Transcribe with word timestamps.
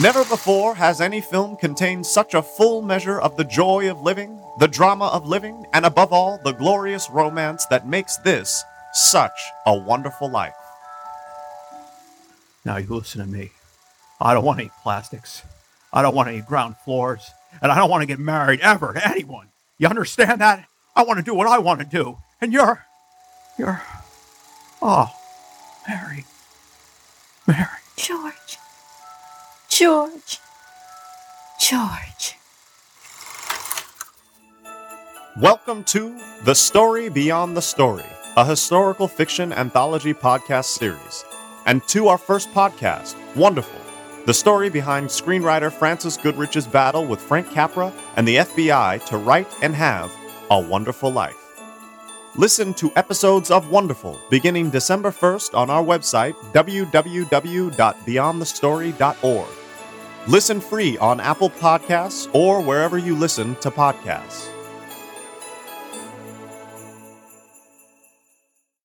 Never 0.00 0.24
before 0.24 0.74
has 0.76 1.02
any 1.02 1.20
film 1.20 1.54
contained 1.56 2.06
such 2.06 2.32
a 2.32 2.40
full 2.40 2.80
measure 2.80 3.20
of 3.20 3.36
the 3.36 3.44
joy 3.44 3.90
of 3.90 4.00
living, 4.00 4.40
the 4.58 4.66
drama 4.66 5.08
of 5.08 5.28
living, 5.28 5.66
and 5.74 5.84
above 5.84 6.14
all, 6.14 6.38
the 6.42 6.52
glorious 6.52 7.10
romance 7.10 7.66
that 7.66 7.86
makes 7.86 8.16
this 8.18 8.64
such 8.94 9.38
a 9.66 9.74
wonderful 9.76 10.30
life. 10.30 10.54
Now 12.64 12.78
you 12.78 12.86
listen 12.88 13.20
to 13.22 13.30
me. 13.30 13.50
I 14.18 14.32
don't 14.32 14.46
want 14.46 14.60
any 14.60 14.70
plastics. 14.82 15.42
I 15.92 16.00
don't 16.00 16.14
want 16.14 16.30
any 16.30 16.40
ground 16.40 16.76
floors. 16.86 17.30
And 17.60 17.70
I 17.70 17.74
don't 17.76 17.90
want 17.90 18.00
to 18.00 18.06
get 18.06 18.18
married 18.18 18.60
ever 18.60 18.94
to 18.94 19.06
anyone. 19.10 19.48
You 19.76 19.88
understand 19.88 20.40
that? 20.40 20.64
I 20.96 21.02
want 21.02 21.18
to 21.18 21.22
do 21.22 21.34
what 21.34 21.48
I 21.48 21.58
want 21.58 21.80
to 21.80 21.86
do. 21.86 22.16
And 22.40 22.50
you're. 22.50 22.82
You're. 23.58 23.82
Oh, 24.80 25.14
Mary. 25.86 26.24
Mary. 27.46 27.66
George. 27.96 28.56
George, 29.82 30.38
George. 31.58 32.36
Welcome 35.40 35.82
to 35.86 36.20
The 36.44 36.54
Story 36.54 37.08
Beyond 37.08 37.56
the 37.56 37.62
Story, 37.62 38.04
a 38.36 38.44
historical 38.44 39.08
fiction 39.08 39.50
anthology 39.52 40.14
podcast 40.14 40.66
series. 40.66 41.24
And 41.66 41.82
to 41.88 42.06
our 42.06 42.16
first 42.16 42.54
podcast, 42.54 43.16
Wonderful, 43.34 43.80
the 44.24 44.34
story 44.34 44.68
behind 44.70 45.08
screenwriter 45.08 45.72
Frances 45.72 46.16
Goodrich's 46.16 46.68
battle 46.68 47.04
with 47.04 47.20
Frank 47.20 47.50
Capra 47.50 47.92
and 48.16 48.28
the 48.28 48.36
FBI 48.36 49.04
to 49.06 49.16
write 49.16 49.48
and 49.62 49.74
have 49.74 50.12
a 50.48 50.60
wonderful 50.60 51.10
life. 51.10 51.34
Listen 52.36 52.72
to 52.74 52.92
episodes 52.94 53.50
of 53.50 53.72
Wonderful 53.72 54.16
beginning 54.30 54.70
December 54.70 55.10
1st 55.10 55.58
on 55.58 55.70
our 55.70 55.82
website, 55.82 56.34
www.beyondthestory.org 56.52 59.48
Listen 60.28 60.60
free 60.60 60.96
on 60.98 61.18
Apple 61.18 61.50
Podcasts 61.50 62.28
or 62.32 62.60
wherever 62.60 62.96
you 62.96 63.16
listen 63.16 63.56
to 63.56 63.70
podcasts. 63.70 64.61